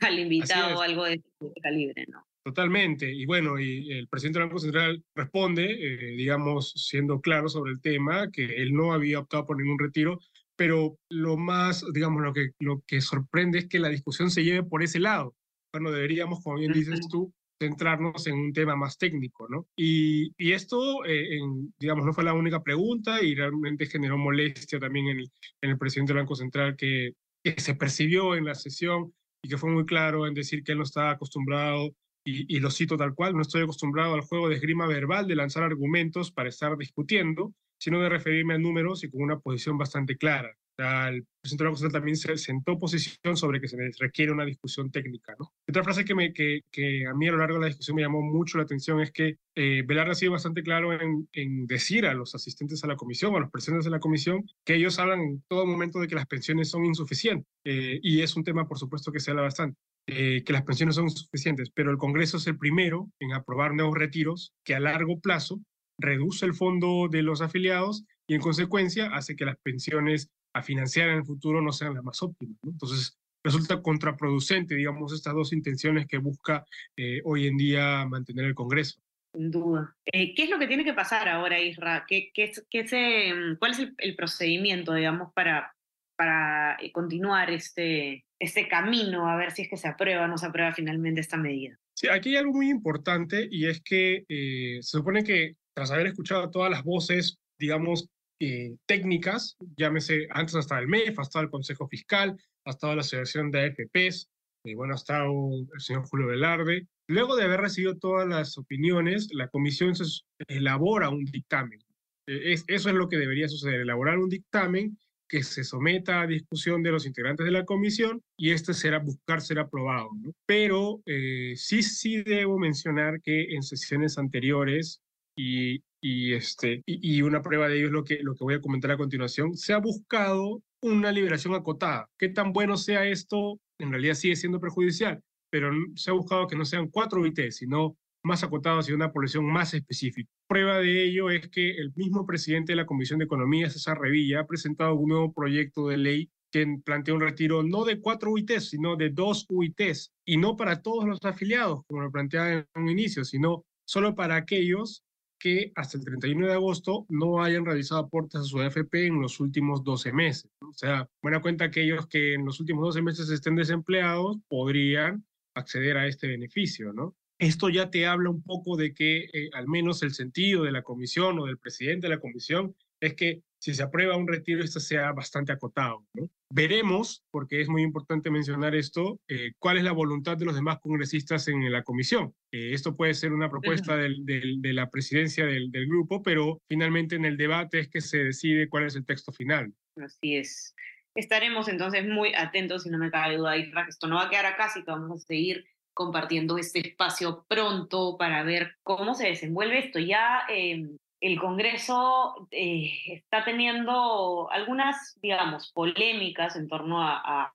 al 0.00 0.18
invitado 0.18 0.80
algo 0.80 1.04
de 1.04 1.14
este 1.14 1.60
calibre, 1.60 2.06
¿no? 2.08 2.24
Totalmente. 2.44 3.12
Y 3.12 3.26
bueno, 3.26 3.58
y 3.58 3.92
el 3.92 4.08
presidente 4.08 4.38
del 4.38 4.48
Banco 4.48 4.60
Central 4.60 5.04
responde, 5.14 5.64
eh, 5.66 6.16
digamos, 6.16 6.72
siendo 6.76 7.20
claro 7.20 7.48
sobre 7.48 7.72
el 7.72 7.80
tema, 7.80 8.30
que 8.30 8.44
él 8.44 8.72
no 8.72 8.92
había 8.92 9.18
optado 9.18 9.44
por 9.44 9.58
ningún 9.58 9.78
retiro, 9.78 10.18
pero 10.56 10.96
lo 11.10 11.36
más, 11.36 11.84
digamos, 11.92 12.22
lo 12.22 12.32
que, 12.32 12.50
lo 12.58 12.82
que 12.86 13.00
sorprende 13.00 13.58
es 13.58 13.68
que 13.68 13.78
la 13.78 13.90
discusión 13.90 14.30
se 14.30 14.44
lleve 14.44 14.62
por 14.62 14.82
ese 14.82 14.98
lado. 14.98 15.34
Bueno, 15.72 15.90
deberíamos, 15.90 16.42
como 16.42 16.56
bien 16.56 16.72
dices 16.72 17.06
tú, 17.10 17.34
centrarnos 17.58 18.26
en 18.26 18.34
un 18.34 18.52
tema 18.52 18.76
más 18.76 18.98
técnico, 18.98 19.48
¿no? 19.48 19.66
Y, 19.76 20.32
y 20.36 20.52
esto, 20.52 21.04
eh, 21.04 21.38
en, 21.38 21.74
digamos, 21.78 22.04
no 22.06 22.12
fue 22.12 22.24
la 22.24 22.34
única 22.34 22.62
pregunta 22.62 23.22
y 23.22 23.34
realmente 23.34 23.86
generó 23.86 24.16
molestia 24.18 24.78
también 24.78 25.08
en 25.08 25.18
el, 25.20 25.30
en 25.62 25.70
el 25.70 25.78
presidente 25.78 26.12
del 26.12 26.22
Banco 26.22 26.36
Central 26.36 26.76
que, 26.76 27.14
que 27.42 27.60
se 27.60 27.74
percibió 27.74 28.34
en 28.34 28.44
la 28.44 28.54
sesión 28.54 29.12
y 29.42 29.48
que 29.48 29.58
fue 29.58 29.70
muy 29.70 29.86
claro 29.86 30.26
en 30.26 30.34
decir 30.34 30.62
que 30.62 30.72
él 30.72 30.78
no 30.78 30.84
estaba 30.84 31.10
acostumbrado 31.10 31.94
y, 32.24 32.60
lo 32.60 32.70
cito 32.70 32.98
tal 32.98 33.14
cual, 33.14 33.34
no 33.34 33.40
estoy 33.40 33.62
acostumbrado 33.62 34.14
al 34.14 34.20
juego 34.20 34.48
de 34.48 34.56
esgrima 34.56 34.86
verbal 34.86 35.26
de 35.26 35.34
lanzar 35.34 35.62
argumentos 35.62 36.30
para 36.30 36.50
estar 36.50 36.76
discutiendo, 36.76 37.54
sino 37.78 38.00
de 38.02 38.10
referirme 38.10 38.54
a 38.54 38.58
números 38.58 39.02
y 39.02 39.10
con 39.10 39.22
una 39.22 39.38
posición 39.38 39.78
bastante 39.78 40.18
clara. 40.18 40.54
El 40.78 41.26
presidente 41.40 41.64
de 41.64 41.64
la 41.64 41.70
Constitución 41.70 41.92
también 41.92 42.16
se 42.16 42.38
sentó 42.38 42.78
posición 42.78 43.36
sobre 43.36 43.60
que 43.60 43.68
se 43.68 43.76
requiere 43.98 44.32
una 44.32 44.44
discusión 44.44 44.90
técnica. 44.90 45.34
¿no? 45.38 45.52
Otra 45.68 45.82
frase 45.82 46.04
que, 46.04 46.14
me, 46.14 46.32
que, 46.32 46.62
que, 46.70 47.06
a 47.06 47.14
mí 47.14 47.28
a 47.28 47.32
lo 47.32 47.38
largo 47.38 47.56
de 47.56 47.62
la 47.62 47.66
discusión 47.66 47.96
me 47.96 48.02
llamó 48.02 48.22
mucho 48.22 48.58
la 48.58 48.64
atención 48.64 49.00
es 49.00 49.10
que 49.10 49.38
eh, 49.56 49.82
Velarde 49.86 50.12
ha 50.12 50.14
sido 50.14 50.32
bastante 50.32 50.62
claro 50.62 50.92
en, 50.92 51.28
en, 51.32 51.66
decir 51.66 52.06
a 52.06 52.14
los 52.14 52.34
asistentes 52.34 52.84
a 52.84 52.86
la 52.86 52.96
comisión, 52.96 53.34
a 53.34 53.40
los 53.40 53.50
presidentes 53.50 53.86
de 53.86 53.90
la 53.90 54.00
comisión, 54.00 54.44
que 54.64 54.76
ellos 54.76 54.98
hablan 54.98 55.20
en 55.20 55.44
todo 55.48 55.66
momento 55.66 55.98
de 55.98 56.06
que 56.06 56.14
las 56.14 56.26
pensiones 56.26 56.70
son 56.70 56.84
insuficientes. 56.84 57.46
Eh, 57.64 57.98
y 58.02 58.22
es 58.22 58.36
un 58.36 58.44
tema, 58.44 58.68
por 58.68 58.78
supuesto, 58.78 59.10
que 59.10 59.20
se 59.20 59.30
habla 59.30 59.42
bastante. 59.42 59.78
Eh, 60.10 60.42
que 60.42 60.54
las 60.54 60.62
pensiones 60.62 60.94
son 60.94 61.04
insuficientes, 61.04 61.70
pero 61.74 61.90
el 61.90 61.98
Congreso 61.98 62.38
es 62.38 62.46
el 62.46 62.56
primero 62.56 63.10
en 63.20 63.34
aprobar 63.34 63.74
nuevos 63.74 63.98
retiros 63.98 64.54
que 64.64 64.74
a 64.74 64.80
largo 64.80 65.20
plazo 65.20 65.60
reduce 65.98 66.46
el 66.46 66.54
fondo 66.54 67.08
de 67.10 67.22
los 67.22 67.42
afiliados 67.42 68.04
y 68.26 68.34
en 68.34 68.40
consecuencia 68.40 69.14
hace 69.14 69.36
que 69.36 69.44
las 69.44 69.58
pensiones 69.58 70.30
a 70.58 70.62
financiar 70.62 71.08
en 71.08 71.16
el 71.16 71.24
futuro 71.24 71.60
no 71.60 71.72
sean 71.72 71.94
las 71.94 72.04
más 72.04 72.22
óptimas. 72.22 72.56
Entonces 72.62 73.18
resulta 73.42 73.80
contraproducente, 73.80 74.74
digamos, 74.74 75.12
estas 75.12 75.34
dos 75.34 75.52
intenciones 75.52 76.06
que 76.06 76.18
busca 76.18 76.64
eh, 76.96 77.20
hoy 77.24 77.46
en 77.46 77.56
día 77.56 78.04
mantener 78.06 78.44
el 78.44 78.54
Congreso. 78.54 79.00
Sin 79.32 79.50
duda. 79.50 79.94
Eh, 80.06 80.34
¿Qué 80.34 80.44
es 80.44 80.50
lo 80.50 80.58
que 80.58 80.66
tiene 80.66 80.84
que 80.84 80.94
pasar 80.94 81.28
ahora, 81.28 81.60
Isra? 81.60 82.04
¿Qué, 82.08 82.30
qué, 82.32 82.50
qué 82.70 83.56
¿Cuál 83.58 83.72
es 83.72 83.78
el, 83.78 83.94
el, 83.98 84.16
procedimiento, 84.16 84.94
digamos, 84.94 85.32
para, 85.34 85.74
para 86.16 86.78
continuar 86.92 87.50
este, 87.50 88.24
este 88.38 88.68
camino 88.68 89.28
a 89.28 89.36
ver 89.36 89.50
si 89.50 89.62
es 89.62 89.68
que 89.68 89.76
se 89.76 89.88
aprueba 89.88 90.24
o 90.24 90.28
no 90.28 90.38
se 90.38 90.46
aprueba 90.46 90.72
finalmente 90.72 91.20
esta 91.20 91.36
medida. 91.36 91.78
Sí, 91.94 92.08
aquí 92.08 92.30
hay 92.30 92.36
algo 92.36 92.52
muy 92.52 92.70
importante 92.70 93.48
y 93.50 93.66
es 93.66 93.80
que 93.80 94.24
eh, 94.28 94.78
se 94.80 94.98
supone 94.98 95.24
que 95.24 95.56
tras 95.74 95.90
haber 95.90 96.08
escuchado 96.08 96.50
todas 96.50 96.70
las 96.70 96.84
voces, 96.84 97.38
digamos, 97.58 98.08
eh, 98.40 98.76
técnicas, 98.86 99.56
llámese 99.76 100.28
antes 100.30 100.54
hasta 100.54 100.78
el 100.78 100.88
MEF, 100.88 101.18
ha 101.18 101.22
estado 101.22 101.44
el 101.44 101.50
Consejo 101.50 101.88
Fiscal, 101.88 102.36
ha 102.64 102.70
estado 102.70 102.94
la 102.94 103.00
Asociación 103.00 103.50
de 103.50 103.66
AFPs, 103.66 104.28
y 104.64 104.74
bueno, 104.74 104.94
ha 104.94 104.96
estado 104.96 105.32
el 105.74 105.80
señor 105.80 106.06
Julio 106.08 106.26
Velarde. 106.26 106.86
Luego 107.08 107.36
de 107.36 107.44
haber 107.44 107.60
recibido 107.60 107.96
todas 107.96 108.28
las 108.28 108.58
opiniones, 108.58 109.28
la 109.32 109.48
comisión 109.48 109.94
se 109.94 110.04
elabora 110.46 111.08
un 111.08 111.24
dictamen. 111.24 111.80
Eh, 112.26 112.52
es, 112.52 112.64
eso 112.68 112.90
es 112.90 112.94
lo 112.94 113.08
que 113.08 113.16
debería 113.16 113.48
suceder, 113.48 113.80
elaborar 113.80 114.18
un 114.18 114.28
dictamen 114.28 114.98
que 115.28 115.42
se 115.42 115.62
someta 115.62 116.22
a 116.22 116.26
discusión 116.26 116.82
de 116.82 116.90
los 116.90 117.06
integrantes 117.06 117.44
de 117.44 117.52
la 117.52 117.66
comisión 117.66 118.22
y 118.36 118.50
este 118.50 118.72
será 118.72 118.98
buscar 118.98 119.42
ser 119.42 119.58
aprobado. 119.58 120.10
Pero 120.46 121.02
eh, 121.06 121.52
sí, 121.56 121.82
sí 121.82 122.22
debo 122.22 122.58
mencionar 122.58 123.20
que 123.20 123.54
en 123.54 123.62
sesiones 123.62 124.16
anteriores 124.16 125.00
y, 125.36 125.82
y, 126.00 126.34
este, 126.34 126.82
y, 126.86 127.22
una 127.22 127.42
prueba 127.42 127.68
de 127.68 127.78
ello 127.78 127.86
es 127.86 127.92
lo 127.92 128.04
que, 128.04 128.18
lo 128.22 128.34
que 128.34 128.44
voy 128.44 128.54
a 128.54 128.60
comentar 128.60 128.90
a 128.90 128.96
continuación, 128.96 129.56
se 129.56 129.72
ha 129.72 129.78
buscado 129.78 130.62
una 130.80 131.10
liberación 131.10 131.54
acotada. 131.54 132.08
Qué 132.18 132.28
tan 132.28 132.52
bueno 132.52 132.76
sea 132.76 133.04
esto, 133.06 133.58
en 133.78 133.90
realidad 133.90 134.14
sigue 134.14 134.36
siendo 134.36 134.60
perjudicial, 134.60 135.20
pero 135.50 135.70
se 135.96 136.10
ha 136.10 136.14
buscado 136.14 136.46
que 136.46 136.56
no 136.56 136.64
sean 136.64 136.88
cuatro 136.88 137.20
UIT, 137.20 137.50
sino 137.50 137.96
más 138.22 138.42
acotados 138.44 138.88
y 138.88 138.92
una 138.92 139.12
población 139.12 139.46
más 139.46 139.74
específica. 139.74 140.30
Prueba 140.48 140.78
de 140.78 141.04
ello 141.04 141.30
es 141.30 141.48
que 141.48 141.70
el 141.70 141.92
mismo 141.94 142.26
presidente 142.26 142.72
de 142.72 142.76
la 142.76 142.86
Comisión 142.86 143.18
de 143.18 143.24
Economía, 143.24 143.70
César 143.70 143.98
Revilla, 143.98 144.40
ha 144.40 144.46
presentado 144.46 144.94
un 144.94 145.08
nuevo 145.08 145.32
proyecto 145.32 145.88
de 145.88 145.96
ley 145.96 146.30
que 146.50 146.66
plantea 146.84 147.14
un 147.14 147.20
retiro 147.20 147.62
no 147.62 147.84
de 147.84 148.00
cuatro 148.00 148.30
UITs, 148.30 148.70
sino 148.70 148.96
de 148.96 149.10
dos 149.10 149.46
UITs, 149.48 150.12
y 150.24 150.36
no 150.36 150.56
para 150.56 150.82
todos 150.82 151.04
los 151.04 151.18
afiliados, 151.22 151.80
como 151.86 152.02
lo 152.02 152.10
planteaba 152.10 152.52
en 152.52 152.66
un 152.74 152.88
inicio, 152.88 153.24
sino 153.24 153.64
solo 153.86 154.14
para 154.14 154.36
aquellos 154.36 155.02
que 155.38 155.72
hasta 155.74 155.98
el 155.98 156.04
31 156.04 156.46
de 156.46 156.52
agosto 156.52 157.06
no 157.08 157.42
hayan 157.42 157.64
realizado 157.64 158.00
aportes 158.00 158.40
a 158.40 158.44
su 158.44 158.60
AFP 158.60 159.06
en 159.06 159.20
los 159.20 159.40
últimos 159.40 159.84
12 159.84 160.12
meses. 160.12 160.50
O 160.60 160.72
sea, 160.72 161.08
buena 161.22 161.40
cuenta 161.40 161.66
aquellos 161.66 162.06
que 162.06 162.34
en 162.34 162.44
los 162.44 162.60
últimos 162.60 162.84
12 162.86 163.02
meses 163.02 163.30
estén 163.30 163.56
desempleados 163.56 164.38
podrían 164.48 165.24
acceder 165.54 165.96
a 165.96 166.06
este 166.06 166.28
beneficio, 166.28 166.92
¿no? 166.92 167.16
Esto 167.38 167.68
ya 167.68 167.90
te 167.90 168.06
habla 168.06 168.30
un 168.30 168.42
poco 168.42 168.76
de 168.76 168.92
que 168.92 169.28
eh, 169.32 169.50
al 169.52 169.68
menos 169.68 170.02
el 170.02 170.12
sentido 170.12 170.64
de 170.64 170.72
la 170.72 170.82
comisión 170.82 171.38
o 171.38 171.46
del 171.46 171.58
presidente 171.58 172.08
de 172.08 172.14
la 172.14 172.20
comisión 172.20 172.74
es 173.00 173.14
que 173.14 173.42
si 173.58 173.74
se 173.74 173.82
aprueba 173.82 174.16
un 174.16 174.28
retiro, 174.28 174.62
esto 174.62 174.80
sea 174.80 175.12
bastante 175.12 175.52
acotado. 175.52 176.04
Veremos, 176.50 177.24
porque 177.30 177.60
es 177.60 177.68
muy 177.68 177.82
importante 177.82 178.30
mencionar 178.30 178.74
esto, 178.74 179.20
eh, 179.28 179.52
cuál 179.58 179.78
es 179.78 179.84
la 179.84 179.92
voluntad 179.92 180.36
de 180.36 180.44
los 180.44 180.54
demás 180.54 180.78
congresistas 180.80 181.48
en 181.48 181.70
la 181.70 181.82
comisión. 181.82 182.34
Eh, 182.52 182.72
esto 182.72 182.96
puede 182.96 183.14
ser 183.14 183.32
una 183.32 183.50
propuesta 183.50 183.96
del, 183.96 184.24
de 184.24 184.72
la 184.72 184.88
presidencia 184.88 185.44
del, 185.44 185.70
del, 185.70 185.88
grupo, 185.88 186.22
pero 186.22 186.60
finalmente 186.68 187.16
en 187.16 187.24
el 187.24 187.36
debate 187.36 187.80
es 187.80 187.88
que 187.88 188.00
se 188.00 188.18
decide 188.18 188.68
cuál 188.68 188.84
es 188.84 188.94
el 188.96 189.04
texto 189.04 189.32
final. 189.32 189.72
Así 189.96 190.36
es. 190.36 190.74
Estaremos 191.14 191.68
entonces 191.68 192.06
muy 192.06 192.32
atentos, 192.34 192.86
y 192.86 192.90
no 192.90 192.98
me 192.98 193.10
cabe 193.10 193.36
duda, 193.36 193.56
Isra, 193.56 193.84
que 193.84 193.90
esto 193.90 194.06
no 194.06 194.16
va 194.16 194.26
a 194.26 194.30
quedar 194.30 194.46
acá, 194.46 194.68
sino 194.68 194.84
que 194.84 194.90
vamos 194.92 195.24
a 195.24 195.26
seguir 195.26 195.66
compartiendo 195.92 196.58
este 196.58 196.78
espacio 196.78 197.44
pronto 197.48 198.16
para 198.16 198.44
ver 198.44 198.76
cómo 198.84 199.14
se 199.14 199.26
desenvuelve 199.26 199.80
esto. 199.80 199.98
Ya 199.98 200.42
em, 200.48 200.96
el 201.20 201.38
Congreso 201.40 202.48
eh, 202.50 202.92
está 203.08 203.44
teniendo 203.44 204.48
algunas, 204.50 205.18
digamos, 205.20 205.72
polémicas 205.72 206.56
en 206.56 206.68
torno 206.68 207.02
a, 207.02 207.52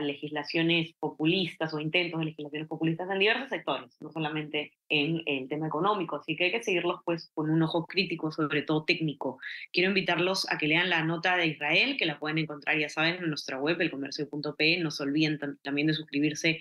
legislaciones 0.00 0.94
populistas 1.00 1.74
o 1.74 1.80
intentos 1.80 2.20
de 2.20 2.26
legislaciones 2.26 2.68
populistas 2.68 3.10
en 3.10 3.18
diversos 3.18 3.48
sectores, 3.48 3.96
no 4.00 4.12
solamente 4.12 4.72
en 4.88 5.20
el 5.26 5.48
tema 5.48 5.66
económico, 5.66 6.14
así 6.14 6.36
que 6.36 6.44
hay 6.44 6.52
que 6.52 6.62
seguirlos 6.62 7.00
pues 7.04 7.32
con 7.34 7.50
un 7.50 7.60
ojo 7.64 7.84
crítico, 7.84 8.30
sobre 8.30 8.62
todo 8.62 8.84
técnico. 8.84 9.40
Quiero 9.72 9.88
invitarlos 9.88 10.48
a 10.52 10.58
que 10.58 10.68
lean 10.68 10.88
la 10.88 11.02
nota 11.02 11.36
de 11.36 11.48
Israel, 11.48 11.96
que 11.98 12.06
la 12.06 12.20
pueden 12.20 12.38
encontrar, 12.38 12.78
ya 12.78 12.88
saben, 12.88 13.16
en 13.16 13.28
nuestra 13.28 13.58
web, 13.58 13.80
elcomercio.pe, 13.80 14.78
no 14.78 14.92
se 14.92 15.02
olviden 15.02 15.40
también 15.62 15.88
de 15.88 15.94
suscribirse 15.94 16.60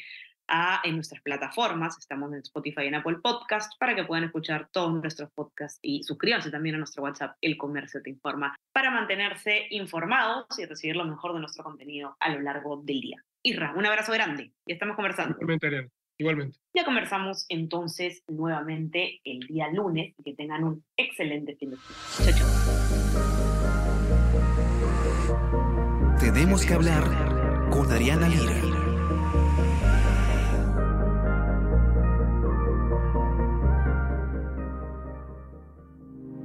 en 0.83 0.95
nuestras 0.95 1.21
plataformas. 1.21 1.97
Estamos 1.97 2.31
en 2.33 2.39
Spotify 2.39 2.83
y 2.83 2.87
en 2.87 2.95
Apple 2.95 3.17
Podcast 3.21 3.73
para 3.79 3.95
que 3.95 4.03
puedan 4.05 4.25
escuchar 4.25 4.69
todos 4.71 4.93
nuestros 4.93 5.31
podcasts 5.31 5.79
y 5.81 6.03
suscríbanse 6.03 6.51
también 6.51 6.75
a 6.75 6.77
nuestro 6.77 7.03
WhatsApp, 7.03 7.35
El 7.41 7.57
Comercio 7.57 8.01
Te 8.01 8.09
Informa, 8.09 8.55
para 8.71 8.91
mantenerse 8.91 9.67
informados 9.71 10.45
y 10.57 10.65
recibir 10.65 10.95
lo 10.95 11.05
mejor 11.05 11.33
de 11.33 11.39
nuestro 11.39 11.63
contenido 11.63 12.15
a 12.19 12.29
lo 12.29 12.41
largo 12.41 12.77
del 12.77 13.01
día. 13.01 13.23
Irra, 13.43 13.73
un 13.75 13.85
abrazo 13.85 14.11
grande. 14.13 14.51
Ya 14.65 14.73
estamos 14.73 14.95
conversando. 14.95 15.37
Igualmente, 15.39 15.91
Igualmente. 16.19 16.57
Ya 16.73 16.83
conversamos 16.83 17.45
entonces 17.47 18.23
nuevamente 18.27 19.21
el 19.23 19.41
día 19.41 19.69
lunes 19.71 20.15
y 20.17 20.23
que 20.23 20.33
tengan 20.33 20.63
un 20.63 20.83
excelente 20.97 21.55
fin 21.55 21.69
de 21.71 21.77
semana. 21.77 21.95
Chao, 22.23 22.33
chao. 22.39 22.97
Tenemos 26.19 26.65
que 26.65 26.73
hablar 26.73 27.03
con 27.69 27.91
Ariana 27.91 28.27
Lira. 28.27 28.55